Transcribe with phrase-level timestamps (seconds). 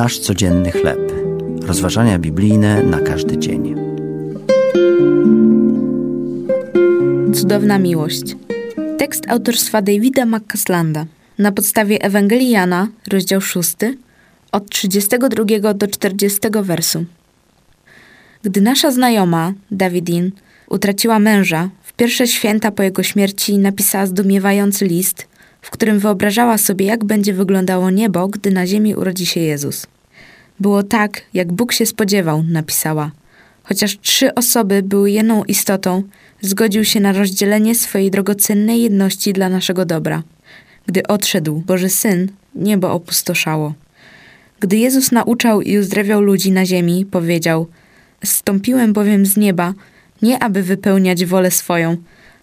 [0.00, 1.12] Nasz codzienny chleb.
[1.62, 3.74] Rozważania biblijne na każdy dzień.
[7.34, 8.22] Cudowna miłość.
[8.98, 11.06] Tekst autorstwa Davida McCaslanda.
[11.38, 13.74] Na podstawie Ewangelii Jana, rozdział 6,
[14.52, 17.04] od 32 do 40 wersu.
[18.42, 20.32] Gdy nasza znajoma, Davidin,
[20.70, 25.28] utraciła męża, w pierwsze święta po jego śmierci napisała zdumiewający list,
[25.62, 29.86] w którym wyobrażała sobie, jak będzie wyglądało niebo, gdy na ziemi urodzi się Jezus.
[30.60, 33.10] Było tak, jak Bóg się spodziewał, napisała.
[33.62, 36.02] Chociaż trzy osoby były jedną istotą,
[36.40, 40.22] zgodził się na rozdzielenie swojej drogocennej jedności dla naszego dobra.
[40.86, 43.74] Gdy odszedł Boży Syn, niebo opustoszało.
[44.60, 47.66] Gdy Jezus nauczał i uzdrawiał ludzi na ziemi, powiedział:
[48.24, 49.74] Zstąpiłem bowiem z nieba,
[50.22, 51.96] nie aby wypełniać wolę swoją,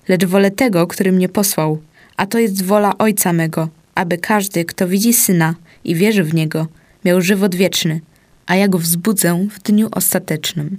[0.07, 1.81] lecz wolę tego, który mnie posłał.
[2.17, 6.67] A to jest wola Ojca mego, aby każdy, kto widzi Syna i wierzy w Niego,
[7.05, 8.01] miał żywot wieczny,
[8.45, 10.77] a ja go wzbudzę w dniu ostatecznym.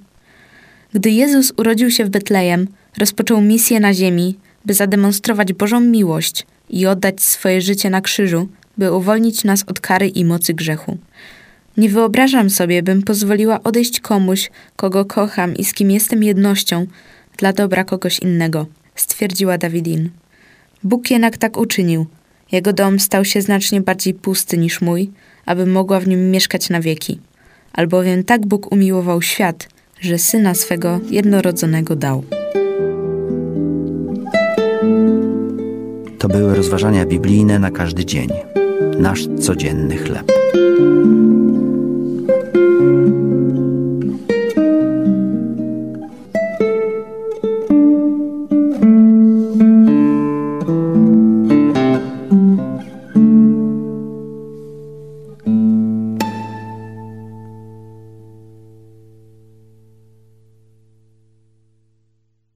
[0.93, 6.87] Gdy Jezus urodził się w Betlejem, rozpoczął misję na ziemi, by zademonstrować Bożą miłość i
[6.87, 10.99] oddać swoje życie na krzyżu, by uwolnić nas od kary i mocy grzechu.
[11.77, 16.87] Nie wyobrażam sobie, bym pozwoliła odejść komuś, kogo kocham i z kim jestem jednością,
[17.37, 20.11] dla dobra kogoś innego, stwierdziła Davidin.
[20.85, 22.07] Bóg jednak tak uczynił.
[22.53, 25.11] Jego dom stał się znacznie bardziej pusty niż mój,
[25.47, 27.21] aby mogła w nim mieszkać na wieki.
[27.73, 29.69] Albowiem tak Bóg umiłował świat,
[30.01, 32.25] że syna swego jednorodzonego dał.
[36.19, 38.29] To były rozważania biblijne na każdy dzień.
[38.99, 40.33] Nasz codzienny chleb.